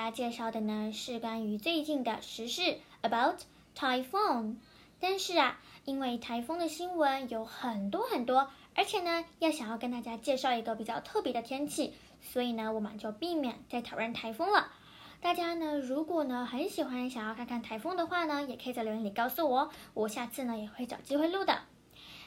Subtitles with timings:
[0.00, 3.38] 大家介绍的呢是关于最近的时事，about
[3.76, 4.56] typhoon。
[4.98, 11.92] 但是啊，因为台风的新闻有很多很多，而且呢，要想要跟大家介绍一个比较特别的天气，
[12.22, 14.72] 所以呢，我们就避免再讨论台风了。
[15.20, 21.58] 大家呢，如果呢很喜欢想要看看台风的话呢，也可以在留言里告诉我，我下次呢也会找机会录的。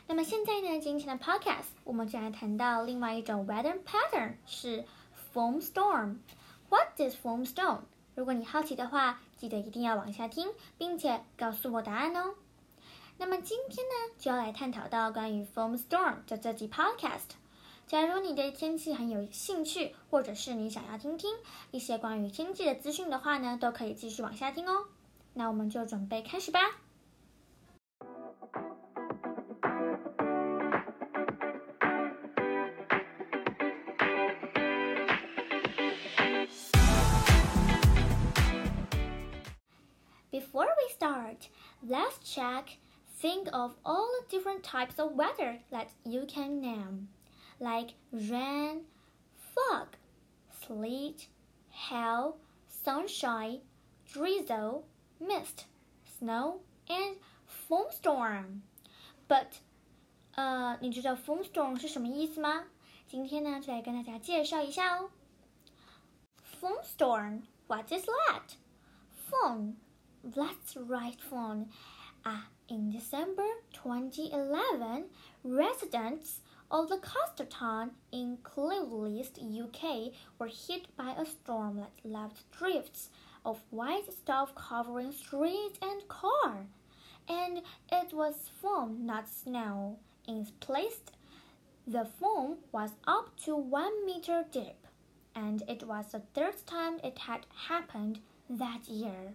[0.05, 4.85] 那么现在呢，今天的 podcast 我们就来谈到另外一种 weather pattern，是
[5.33, 6.17] foam storm。
[6.73, 7.81] What is foam storm？
[8.15, 12.33] 如果你好奇的话，记得一定要往下听，并且告诉我答案哦。
[13.19, 17.35] 那么今天呢，就要来探讨到关于 foam storm 的这集 podcast。
[17.85, 21.35] 假如你对天气很有兴趣，或者是你想要听听
[21.69, 24.87] 一些关于天气的资讯的话呢，都可以继续往下听哦。
[25.35, 26.59] 那我们就准备开始吧。
[41.32, 41.48] we start,
[41.86, 42.78] let's check.
[43.20, 47.08] Think of all the different types of weather that you can name,
[47.58, 48.82] like rain,
[49.54, 49.88] fog,
[50.64, 51.26] sleet,
[51.70, 52.36] hail,
[52.68, 53.60] sunshine,
[54.12, 54.84] drizzle,
[55.20, 55.66] mist,
[56.18, 58.62] snow, and foam storm.
[59.28, 59.60] But
[60.36, 62.66] 呃，你知道 foam storm 是什么意思吗？
[63.08, 65.10] 今天呢，就来跟大家介绍一下哦。
[66.60, 68.54] Foam storm, what is that?
[69.28, 69.74] Foam
[70.23, 71.67] that's right, phone.
[72.25, 73.43] Uh, in December
[73.73, 75.05] 2011,
[75.43, 76.39] residents
[76.71, 83.09] of the coastal town in Cleveland, UK, were hit by a storm that left drifts
[83.45, 86.67] of white stuff covering streets and cars.
[87.27, 87.61] And
[87.91, 89.99] it was foam, not snow.
[90.25, 91.01] In place,
[91.85, 94.87] the foam was up to one meter deep,
[95.35, 99.33] and it was the third time it had happened that year.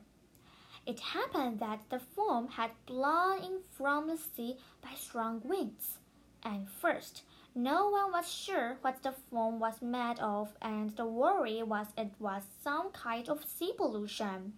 [0.89, 5.99] It happened that the foam had blown in from the sea by strong winds.
[6.43, 11.63] At first, no one was sure what the foam was made of, and the worry
[11.63, 14.55] was it was some kind of sea pollution.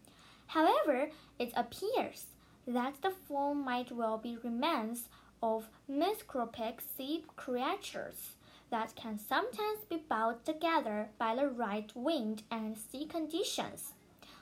[0.47, 1.11] However,
[1.41, 2.27] it appears
[2.65, 5.09] that the foam might well be remains
[5.43, 8.37] of microscopic sea creatures
[8.71, 13.95] that can sometimes be bound together by the right wind and sea conditions.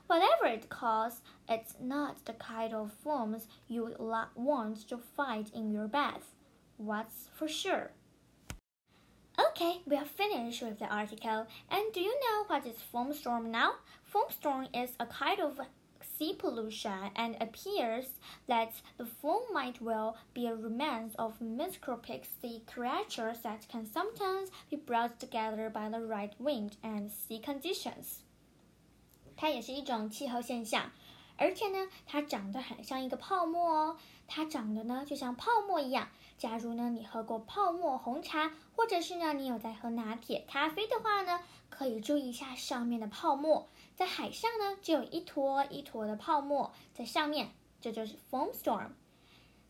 [0.08, 3.98] Whatever it caused, it's not the kind of foams you would
[4.34, 6.34] want to find in your bath.
[6.78, 7.90] What's for sure?
[9.38, 11.46] Okay, we are finished with the article.
[11.70, 13.74] And do you know what is foam storm now?
[14.02, 15.60] Foam storm is a kind of
[16.00, 18.06] sea pollution and appears
[18.46, 24.48] that the foam might well be a remains of microscopic sea creatures that can sometimes
[24.70, 28.22] be brought together by the right wind and sea conditions.
[29.40, 30.90] 它也是一种气候现象，
[31.36, 33.96] 而且呢，它长得很像一个泡沫哦。
[34.26, 36.08] 它长得呢就像泡沫一样。
[36.36, 41.40] 假如呢你喝过泡沫红茶，或者是呢你有在喝拿铁咖啡的话呢，
[41.70, 43.68] 可以注意一下上面的泡沫。
[43.94, 48.88] 在海上呢，就有一坨一坨的泡沫在上面，这就是 foam storm。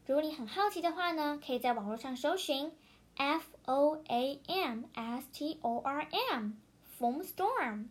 [0.07, 2.73] 如果你很好奇的话呢，可以在网络上搜寻
[3.17, 6.53] F O A M S T O R M
[6.99, 7.89] foam storm。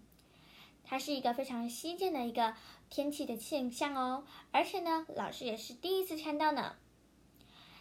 [0.89, 2.55] 它是一个非常稀见的一个
[2.89, 6.75] 天气的现象哦，而且呢，老师也是第一次看到呢。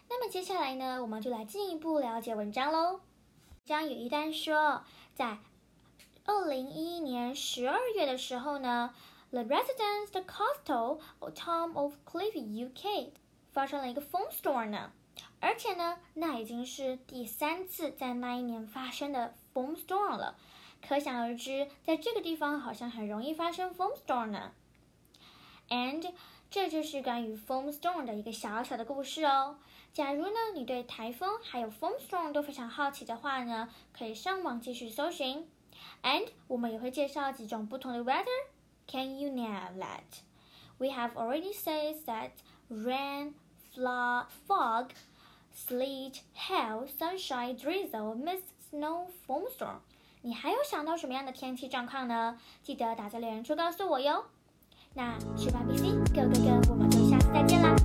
[0.09, 3.01] 那么接下来呢，我们就来进一步了解文章喽。
[3.65, 4.85] 将有一单说，
[5.15, 5.39] 在
[6.25, 8.93] 二零一一年十二月的时候呢
[9.31, 11.01] ，The residents the coastal
[11.33, 13.11] town of Cliff, UK
[13.53, 14.93] 发生了一个风 storm 呢，
[15.41, 20.37] 而且呢，那已经是第三次在那一年发生的 foam storm 了。
[20.88, 24.52] 可想而知，在这个地方好像很容易发生 foam storm 呢。
[25.70, 26.12] And
[26.50, 29.58] 这就是关于 foam storm 的一个小小的故事哦。
[29.94, 35.48] 假如呢你对台风还有 foam storm 都非常好奇的话呢，可以上网继续搜寻。
[36.04, 40.22] And 我们也会介绍几种不同的 weather。Can you name that?
[40.78, 42.32] We have already said that
[42.70, 43.34] rain,
[43.74, 44.90] flood, fog,
[45.56, 49.80] sleet, hail, sunshine, drizzle, mist, snow, foam storm.
[50.23, 52.39] 你还有想到什么样的天气状况呢？
[52.63, 54.25] 记得打在留言处告诉我哟。
[54.95, 57.77] 那吃吧 BC，Go Go Go，我们就下次再见啦！